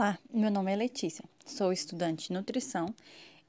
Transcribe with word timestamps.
Olá, 0.00 0.18
meu 0.32 0.50
nome 0.50 0.72
é 0.72 0.76
Letícia, 0.76 1.22
sou 1.44 1.70
estudante 1.70 2.28
de 2.28 2.32
nutrição 2.32 2.86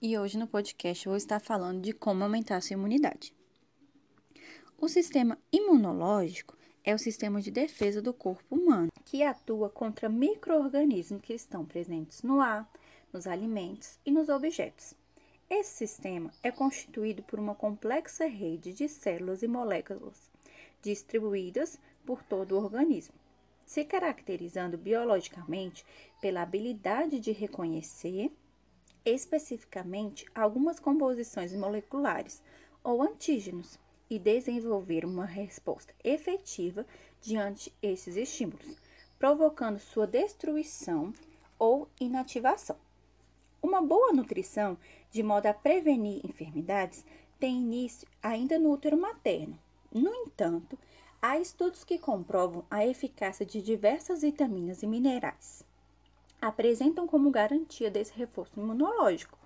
e 0.01 0.17
hoje 0.17 0.37
no 0.37 0.45
podcast 0.45 1.07
vou 1.07 1.15
estar 1.15 1.39
falando 1.39 1.81
de 1.81 1.93
como 1.93 2.25
aumentar 2.25 2.57
a 2.57 2.61
sua 2.61 2.73
imunidade. 2.73 3.33
O 4.77 4.89
sistema 4.89 5.37
imunológico 5.49 6.57
é 6.83 6.93
o 6.93 6.99
sistema 6.99 7.41
de 7.41 7.51
defesa 7.51 8.01
do 8.01 8.13
corpo 8.13 8.53
humano 8.53 8.91
que 9.05 9.23
atua 9.23 9.69
contra 9.69 10.09
micro-organismos 10.09 11.21
que 11.21 11.33
estão 11.33 11.63
presentes 11.63 12.21
no 12.21 12.41
ar, 12.41 12.69
nos 13.13 13.27
alimentos 13.27 13.97
e 14.05 14.11
nos 14.11 14.27
objetos. 14.27 14.93
Esse 15.49 15.87
sistema 15.87 16.33
é 16.43 16.51
constituído 16.51 17.23
por 17.23 17.39
uma 17.39 17.55
complexa 17.55 18.25
rede 18.25 18.73
de 18.73 18.89
células 18.89 19.41
e 19.41 19.47
moléculas 19.47 20.29
distribuídas 20.81 21.79
por 22.05 22.21
todo 22.21 22.57
o 22.57 22.61
organismo 22.61 23.20
se 23.71 23.85
caracterizando 23.85 24.77
biologicamente 24.77 25.85
pela 26.19 26.41
habilidade 26.41 27.21
de 27.21 27.31
reconhecer 27.31 28.29
especificamente 29.05 30.25
algumas 30.35 30.77
composições 30.77 31.53
moleculares 31.55 32.43
ou 32.83 33.01
antígenos 33.01 33.79
e 34.09 34.19
desenvolver 34.19 35.05
uma 35.05 35.23
resposta 35.23 35.93
efetiva 36.03 36.85
diante 37.21 37.73
esses 37.81 38.17
estímulos, 38.17 38.75
provocando 39.17 39.79
sua 39.79 40.05
destruição 40.05 41.13
ou 41.57 41.87
inativação. 41.97 42.75
Uma 43.63 43.81
boa 43.81 44.11
nutrição, 44.11 44.77
de 45.09 45.23
modo 45.23 45.45
a 45.45 45.53
prevenir 45.53 46.19
enfermidades, 46.25 47.05
tem 47.39 47.61
início 47.61 48.05
ainda 48.21 48.59
no 48.59 48.69
útero 48.69 48.99
materno. 48.99 49.57
No 49.93 50.13
entanto, 50.13 50.77
Há 51.23 51.37
estudos 51.37 51.83
que 51.83 51.99
comprovam 51.99 52.65
a 52.67 52.83
eficácia 52.83 53.45
de 53.45 53.61
diversas 53.61 54.23
vitaminas 54.23 54.81
e 54.81 54.87
minerais. 54.87 55.63
Apresentam 56.41 57.05
como 57.05 57.29
garantia 57.29 57.91
desse 57.91 58.11
reforço 58.17 58.59
imunológico. 58.59 59.37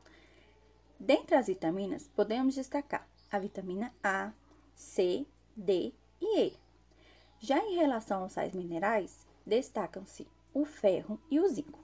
Dentre 0.98 1.36
as 1.36 1.48
vitaminas, 1.48 2.10
podemos 2.16 2.56
destacar 2.56 3.06
a 3.30 3.38
vitamina 3.38 3.94
A, 4.02 4.32
C, 4.74 5.26
D 5.54 5.92
e 6.22 6.40
E. 6.40 6.54
Já 7.42 7.60
em 7.60 7.76
relação 7.76 8.24
aos 8.24 8.32
sais 8.32 8.56
minerais, 8.56 9.28
destacam-se 9.46 10.26
o 10.54 10.64
ferro 10.64 11.20
e 11.30 11.42
o 11.42 11.48
zinco. 11.50 11.84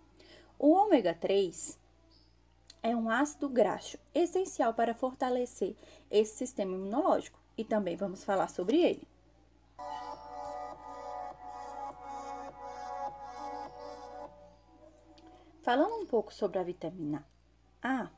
O 0.58 0.72
ômega 0.72 1.14
3 1.14 1.78
é 2.82 2.96
um 2.96 3.10
ácido 3.10 3.50
graxo 3.50 3.98
essencial 4.16 4.74
para 4.74 4.96
fortalecer 4.96 5.76
esse 6.10 6.38
sistema 6.38 6.76
imunológico 6.76 7.38
e 7.58 7.66
também 7.66 7.98
vamos 7.98 8.24
falar 8.24 8.48
sobre 8.48 8.82
ele. 8.82 9.06
Falando 15.62 15.94
um 15.94 16.08
pouco 16.08 16.34
sobre 16.34 16.58
a 16.58 16.64
vitamina 16.64 17.24
A, 17.84 18.10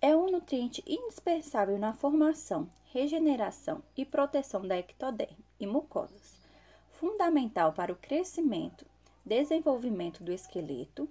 é 0.00 0.16
um 0.16 0.30
nutriente 0.30 0.82
indispensável 0.86 1.78
na 1.78 1.92
formação, 1.92 2.66
regeneração 2.94 3.82
e 3.94 4.06
proteção 4.06 4.66
da 4.66 4.78
ectoderme 4.78 5.44
e 5.60 5.66
mucosas, 5.66 6.40
fundamental 6.92 7.74
para 7.74 7.92
o 7.92 7.96
crescimento, 7.96 8.86
desenvolvimento 9.22 10.24
do 10.24 10.32
esqueleto. 10.32 11.06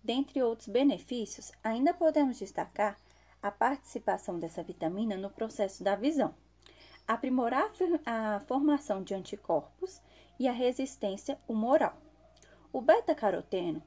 Dentre 0.00 0.40
outros 0.40 0.68
benefícios, 0.68 1.50
ainda 1.64 1.92
podemos 1.92 2.38
destacar 2.38 2.96
a 3.42 3.50
participação 3.50 4.38
dessa 4.38 4.62
vitamina 4.62 5.16
no 5.16 5.28
processo 5.28 5.82
da 5.82 5.96
visão, 5.96 6.32
aprimorar 7.06 7.72
a 8.06 8.38
formação 8.46 9.02
de 9.02 9.12
anticorpos 9.12 10.00
e 10.38 10.46
a 10.46 10.52
resistência 10.52 11.36
humoral. 11.48 11.96
O 12.72 12.80
beta-caroteno 12.80 13.82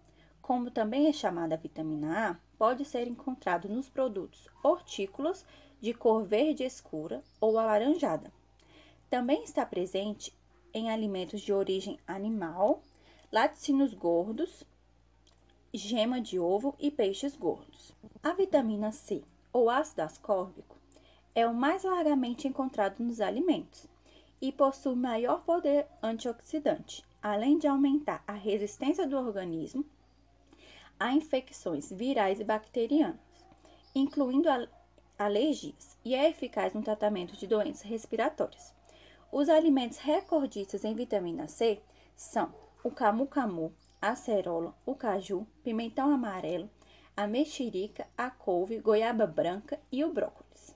como 0.48 0.72
também 0.72 1.08
é 1.08 1.12
chamada 1.12 1.58
vitamina 1.58 2.30
A, 2.30 2.38
pode 2.58 2.86
ser 2.86 3.06
encontrado 3.06 3.68
nos 3.68 3.90
produtos 3.90 4.48
hortícolas 4.64 5.46
de 5.82 5.94
cor 5.94 6.24
verde 6.24 6.64
escura 6.64 7.22
ou 7.42 7.60
alaranjada. 7.60 8.32
Também 9.10 9.44
está 9.44 9.66
presente 9.66 10.34
em 10.74 10.90
alimentos 10.90 11.42
de 11.42 11.52
origem 11.52 12.00
animal, 12.08 12.82
laticínios 13.30 13.94
gordos, 13.94 14.64
gema 15.74 16.22
de 16.22 16.40
ovo 16.40 16.74
e 16.80 16.90
peixes 16.90 17.36
gordos. 17.36 17.92
A 18.24 18.32
vitamina 18.32 18.94
C, 18.94 19.26
ou 19.52 19.70
ácido 19.70 20.04
ascórbico, 20.04 20.78
é 21.36 21.46
o 21.46 21.54
mais 21.54 21.84
largamente 21.84 22.48
encontrado 22.48 23.04
nos 23.04 23.20
alimentos 23.20 23.86
e 24.42 24.54
possui 24.54 24.96
maior 24.96 25.44
poder 25.44 25.88
antioxidante, 26.02 27.04
além 27.22 27.58
de 27.58 27.68
aumentar 27.68 28.24
a 28.26 28.32
resistência 28.32 29.06
do 29.06 29.18
organismo 29.18 29.84
a 31.00 31.14
infecções 31.14 31.92
virais 31.92 32.40
e 32.40 32.44
bacterianas, 32.44 33.20
incluindo 33.94 34.50
alergias, 35.18 35.98
e 36.04 36.16
é 36.16 36.30
eficaz 36.30 36.74
no 36.74 36.82
tratamento 36.82 37.36
de 37.36 37.48
doenças 37.48 37.84
respiratórias. 37.84 38.74
Os 39.32 39.50
alimentos 39.50 39.98
recordistas 39.98 40.84
em 40.84 40.94
vitamina 40.94 41.48
C 41.48 41.82
são 42.16 42.54
o 42.84 42.90
camu-camu, 42.90 43.74
a 44.02 44.10
acerola, 44.10 44.76
o 44.86 44.96
caju, 44.96 45.46
pimentão 45.64 46.12
amarelo, 46.12 46.70
a 47.16 47.28
mexerica, 47.28 48.08
a 48.18 48.30
couve, 48.30 48.80
goiaba 48.80 49.26
branca 49.26 49.80
e 49.92 50.04
o 50.06 50.14
brócolis. 50.14 50.76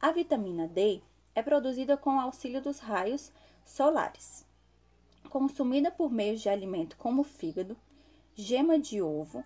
A 0.00 0.12
vitamina 0.12 0.66
D 0.66 1.00
é 1.34 1.42
produzida 1.42 1.96
com 1.96 2.16
o 2.16 2.20
auxílio 2.20 2.60
dos 2.60 2.80
raios 2.80 3.32
solares, 3.64 4.44
consumida 5.30 5.90
por 5.90 6.10
meio 6.10 6.36
de 6.36 6.48
alimento 6.48 6.96
como 6.96 7.22
fígado, 7.22 7.76
gema 8.38 8.78
de 8.78 9.00
ovo, 9.00 9.42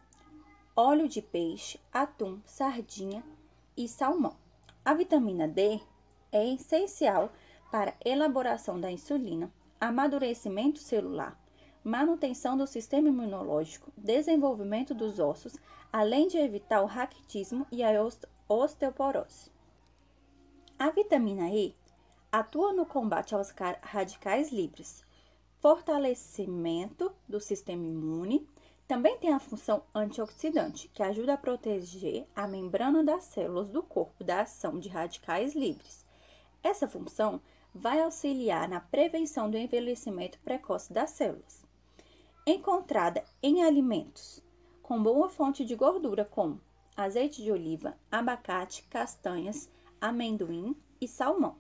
óleo 0.74 1.08
de 1.08 1.22
peixe, 1.22 1.78
atum, 1.92 2.40
sardinha 2.44 3.22
e 3.76 3.86
salmão. 3.86 4.34
A 4.84 4.92
vitamina 4.94 5.46
D 5.46 5.80
é 6.32 6.52
essencial 6.54 7.32
para 7.70 7.94
elaboração 8.04 8.80
da 8.80 8.90
insulina, 8.90 9.48
amadurecimento 9.80 10.80
celular, 10.80 11.40
manutenção 11.84 12.56
do 12.56 12.66
sistema 12.66 13.08
imunológico, 13.08 13.92
desenvolvimento 13.96 14.92
dos 14.92 15.20
ossos, 15.20 15.56
além 15.92 16.26
de 16.26 16.38
evitar 16.38 16.82
o 16.82 16.86
raquitismo 16.86 17.64
e 17.70 17.84
a 17.84 17.90
osteoporose. 18.48 19.52
A 20.76 20.90
vitamina 20.90 21.48
E 21.48 21.76
atua 22.32 22.72
no 22.72 22.84
combate 22.84 23.36
aos 23.36 23.54
radicais 23.82 24.50
livres, 24.50 25.04
fortalecimento 25.60 27.12
do 27.28 27.38
sistema 27.38 27.86
imune, 27.86 28.48
também 28.90 29.16
tem 29.18 29.32
a 29.32 29.38
função 29.38 29.84
antioxidante, 29.94 30.88
que 30.88 31.00
ajuda 31.00 31.34
a 31.34 31.36
proteger 31.36 32.26
a 32.34 32.48
membrana 32.48 33.04
das 33.04 33.22
células 33.22 33.70
do 33.70 33.84
corpo 33.84 34.24
da 34.24 34.40
ação 34.40 34.80
de 34.80 34.88
radicais 34.88 35.54
livres. 35.54 36.04
Essa 36.60 36.88
função 36.88 37.40
vai 37.72 38.00
auxiliar 38.00 38.68
na 38.68 38.80
prevenção 38.80 39.48
do 39.48 39.56
envelhecimento 39.56 40.40
precoce 40.40 40.92
das 40.92 41.10
células. 41.10 41.64
Encontrada 42.44 43.22
em 43.40 43.62
alimentos 43.62 44.42
com 44.82 45.00
boa 45.00 45.28
fonte 45.28 45.64
de 45.64 45.76
gordura, 45.76 46.24
como 46.24 46.60
azeite 46.96 47.44
de 47.44 47.52
oliva, 47.52 47.96
abacate, 48.10 48.82
castanhas, 48.90 49.70
amendoim 50.00 50.74
e 51.00 51.06
salmão. 51.06 51.56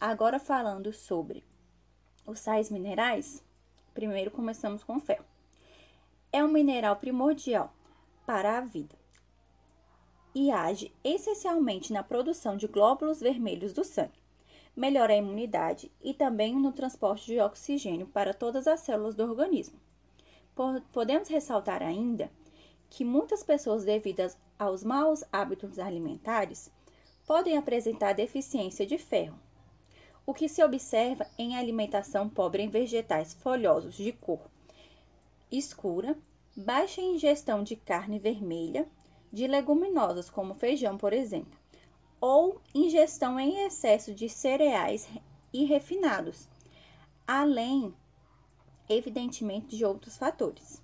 Agora 0.00 0.38
falando 0.38 0.92
sobre 0.92 1.42
os 2.24 2.38
sais 2.38 2.70
minerais, 2.70 3.42
primeiro 3.92 4.30
começamos 4.30 4.84
com 4.84 5.00
ferro 5.00 5.26
é 6.30 6.44
um 6.44 6.48
mineral 6.48 6.96
primordial 6.96 7.72
para 8.26 8.58
a 8.58 8.60
vida 8.60 8.94
e 10.34 10.50
age 10.50 10.92
essencialmente 11.02 11.92
na 11.92 12.02
produção 12.02 12.56
de 12.56 12.68
glóbulos 12.68 13.20
vermelhos 13.20 13.72
do 13.72 13.82
sangue, 13.82 14.22
melhora 14.76 15.14
a 15.14 15.16
imunidade 15.16 15.90
e 16.02 16.12
também 16.12 16.54
no 16.54 16.70
transporte 16.70 17.26
de 17.26 17.40
oxigênio 17.40 18.06
para 18.06 18.34
todas 18.34 18.66
as 18.66 18.80
células 18.80 19.14
do 19.14 19.24
organismo. 19.24 19.80
Podemos 20.92 21.28
ressaltar 21.28 21.82
ainda 21.82 22.30
que 22.90 23.04
muitas 23.04 23.42
pessoas, 23.42 23.84
devido 23.84 24.30
aos 24.58 24.84
maus 24.84 25.24
hábitos 25.32 25.78
alimentares, 25.78 26.70
podem 27.26 27.56
apresentar 27.56 28.12
deficiência 28.12 28.84
de 28.84 28.98
ferro, 28.98 29.38
o 30.26 30.34
que 30.34 30.48
se 30.48 30.62
observa 30.62 31.26
em 31.38 31.56
alimentação 31.56 32.28
pobre 32.28 32.62
em 32.62 32.68
vegetais 32.68 33.34
folhosos 33.34 33.96
de 33.96 34.12
cor 34.12 34.40
escura, 35.50 36.16
baixa 36.56 37.00
ingestão 37.00 37.62
de 37.62 37.76
carne 37.76 38.18
vermelha, 38.18 38.86
de 39.32 39.46
leguminosas 39.46 40.28
como 40.28 40.54
feijão, 40.54 40.96
por 40.96 41.12
exemplo, 41.12 41.58
ou 42.20 42.60
ingestão 42.74 43.38
em 43.38 43.64
excesso 43.66 44.14
de 44.14 44.28
cereais 44.28 45.08
e 45.52 45.64
refinados, 45.64 46.48
além, 47.26 47.94
evidentemente, 48.88 49.76
de 49.76 49.84
outros 49.84 50.16
fatores. 50.16 50.82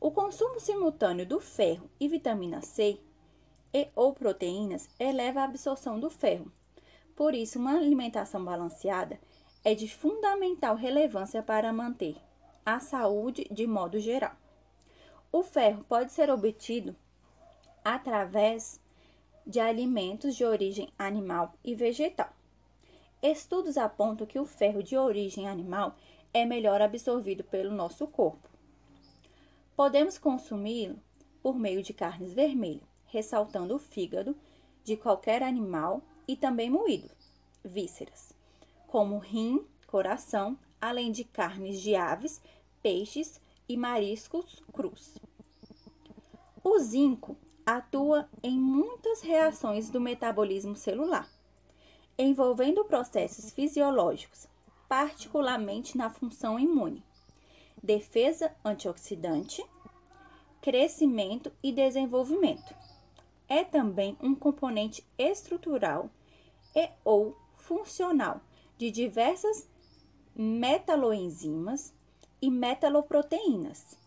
O 0.00 0.10
consumo 0.10 0.58
simultâneo 0.58 1.26
do 1.26 1.38
ferro 1.38 1.90
e 2.00 2.08
vitamina 2.08 2.62
C 2.62 2.98
e 3.72 3.88
ou 3.94 4.12
proteínas 4.12 4.88
eleva 4.98 5.40
a 5.40 5.44
absorção 5.44 6.00
do 6.00 6.10
ferro. 6.10 6.50
Por 7.14 7.34
isso, 7.34 7.58
uma 7.58 7.76
alimentação 7.76 8.42
balanceada 8.42 9.20
é 9.62 9.74
de 9.74 9.86
fundamental 9.86 10.74
relevância 10.74 11.42
para 11.42 11.72
manter 11.72 12.16
a 12.64 12.80
saúde 12.80 13.46
de 13.50 13.66
modo 13.66 13.98
geral. 13.98 14.36
O 15.32 15.42
ferro 15.42 15.84
pode 15.88 16.12
ser 16.12 16.30
obtido 16.30 16.94
através 17.84 18.80
de 19.46 19.60
alimentos 19.60 20.36
de 20.36 20.44
origem 20.44 20.92
animal 20.98 21.54
e 21.64 21.74
vegetal. 21.74 22.32
Estudos 23.22 23.76
apontam 23.76 24.26
que 24.26 24.38
o 24.38 24.46
ferro 24.46 24.82
de 24.82 24.96
origem 24.96 25.48
animal 25.48 25.94
é 26.32 26.44
melhor 26.44 26.80
absorvido 26.80 27.44
pelo 27.44 27.70
nosso 27.70 28.06
corpo. 28.06 28.48
Podemos 29.76 30.18
consumi-lo 30.18 30.98
por 31.42 31.58
meio 31.58 31.82
de 31.82 31.92
carnes 31.92 32.32
vermelhas, 32.32 32.88
ressaltando 33.06 33.74
o 33.74 33.78
fígado 33.78 34.36
de 34.84 34.96
qualquer 34.96 35.42
animal 35.42 36.02
e 36.26 36.36
também 36.36 36.70
moído, 36.70 37.10
vísceras, 37.64 38.32
como 38.86 39.18
rim, 39.18 39.64
coração, 39.86 40.56
além 40.80 41.12
de 41.12 41.24
carnes 41.24 41.80
de 41.80 41.94
aves, 41.94 42.40
peixes 42.82 43.40
e 43.68 43.76
mariscos 43.76 44.62
crus. 44.72 45.18
O 46.62 46.78
zinco 46.78 47.36
atua 47.64 48.28
em 48.42 48.58
muitas 48.58 49.20
reações 49.20 49.90
do 49.90 50.00
metabolismo 50.00 50.74
celular, 50.74 51.28
envolvendo 52.18 52.84
processos 52.84 53.52
fisiológicos, 53.52 54.46
particularmente 54.88 55.96
na 55.96 56.10
função 56.10 56.58
imune, 56.58 57.04
defesa 57.82 58.54
antioxidante, 58.64 59.64
crescimento 60.60 61.52
e 61.62 61.72
desenvolvimento. 61.72 62.74
É 63.48 63.64
também 63.64 64.16
um 64.20 64.34
componente 64.34 65.04
estrutural 65.18 66.10
e 66.74 66.88
ou 67.04 67.36
funcional 67.56 68.40
de 68.76 68.90
diversas 68.90 69.68
metaloenzimas 70.34 71.92
e 72.40 72.50
metaloproteínas. 72.50 73.98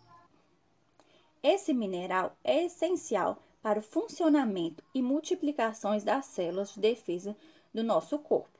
Esse 1.41 1.73
mineral 1.73 2.37
é 2.43 2.63
essencial 2.65 3.37
para 3.61 3.79
o 3.79 3.83
funcionamento 3.83 4.83
e 4.93 5.01
multiplicações 5.01 6.03
das 6.03 6.25
células 6.25 6.73
de 6.73 6.79
defesa 6.79 7.35
do 7.73 7.83
nosso 7.83 8.17
corpo. 8.19 8.59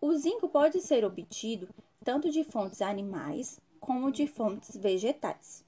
O 0.00 0.14
zinco 0.14 0.48
pode 0.48 0.80
ser 0.80 1.04
obtido 1.04 1.68
tanto 2.04 2.30
de 2.30 2.44
fontes 2.44 2.80
animais 2.80 3.60
como 3.80 4.12
de 4.12 4.26
fontes 4.26 4.76
vegetais. 4.76 5.64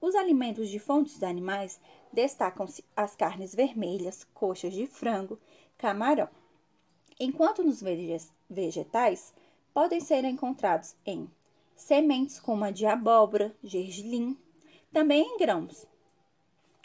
Os 0.00 0.14
alimentos 0.14 0.68
de 0.68 0.78
fontes 0.78 1.22
animais 1.22 1.80
destacam-se 2.12 2.84
as 2.94 3.16
carnes 3.16 3.54
vermelhas, 3.54 4.24
coxas 4.34 4.72
de 4.72 4.86
frango, 4.86 5.38
camarão, 5.76 6.28
enquanto 7.18 7.64
nos 7.64 7.82
vegetais 8.48 9.34
podem 9.76 10.00
ser 10.00 10.24
encontrados 10.24 10.96
em 11.04 11.30
sementes 11.74 12.40
como 12.40 12.64
a 12.64 12.70
de 12.70 12.86
abóbora, 12.86 13.54
gergelim, 13.62 14.34
também 14.90 15.22
em 15.22 15.36
grãos, 15.36 15.86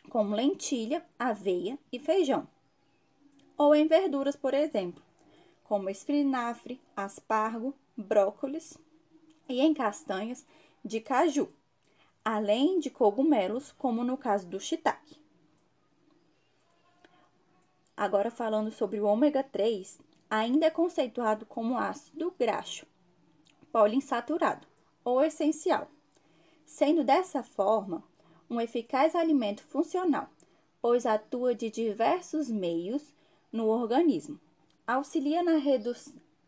como 0.09 0.35
lentilha, 0.35 1.01
aveia 1.17 1.79
e 1.89 1.97
feijão, 1.97 2.45
ou 3.57 3.73
em 3.73 3.87
verduras, 3.87 4.35
por 4.35 4.53
exemplo, 4.53 5.01
como 5.63 5.89
espinafre, 5.89 6.81
aspargo, 6.93 7.73
brócolis 7.95 8.77
e 9.47 9.61
em 9.61 9.73
castanhas 9.73 10.45
de 10.83 10.99
caju, 10.99 11.49
além 12.25 12.77
de 12.77 12.89
cogumelos, 12.89 13.71
como 13.71 14.03
no 14.03 14.17
caso 14.17 14.45
do 14.49 14.59
shiitake. 14.59 15.15
Agora 17.95 18.29
falando 18.29 18.69
sobre 18.69 18.99
o 18.99 19.05
ômega 19.05 19.41
3, 19.41 19.97
ainda 20.31 20.67
é 20.67 20.69
conceituado 20.69 21.45
como 21.45 21.77
ácido 21.77 22.33
graxo 22.39 22.87
poliinsaturado 23.69 24.65
ou 25.03 25.21
essencial, 25.21 25.89
sendo 26.65 27.03
dessa 27.03 27.43
forma 27.43 28.01
um 28.49 28.59
eficaz 28.59 29.13
alimento 29.13 29.61
funcional, 29.61 30.29
pois 30.81 31.05
atua 31.05 31.53
de 31.53 31.69
diversos 31.69 32.49
meios 32.49 33.13
no 33.51 33.67
organismo 33.67 34.39
auxilia 34.87 35.43
na 35.43 35.57
redu 35.57 35.93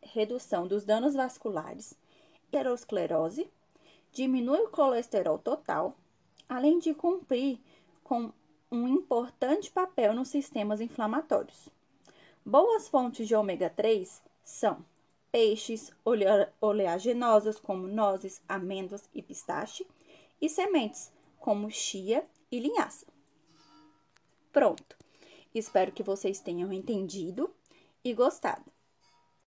redução 0.01 0.67
dos 0.67 0.83
danos 0.83 1.13
vasculares, 1.13 1.97
aterosclerose, 2.47 3.49
diminui 4.11 4.59
o 4.59 4.69
colesterol 4.69 5.39
total, 5.39 5.95
além 6.47 6.77
de 6.77 6.93
cumprir 6.93 7.59
com 8.03 8.31
um 8.69 8.87
importante 8.87 9.71
papel 9.71 10.13
nos 10.13 10.27
sistemas 10.27 10.81
inflamatórios. 10.81 11.69
Boas 12.45 12.89
fontes 12.89 13.25
de 13.25 13.33
ômega 13.33 13.69
3 13.69 14.21
são 14.43 14.85
peixes 15.31 15.91
oleaginosas 16.59 17.57
como 17.57 17.87
nozes, 17.87 18.41
amêndoas 18.49 19.09
e 19.13 19.21
pistache 19.21 19.87
e 20.41 20.49
sementes 20.49 21.09
como 21.39 21.71
chia 21.71 22.27
e 22.51 22.59
linhaça. 22.59 23.07
Pronto. 24.51 24.97
Espero 25.55 25.93
que 25.93 26.03
vocês 26.03 26.41
tenham 26.41 26.73
entendido 26.73 27.49
e 28.03 28.13
gostado. 28.13 28.69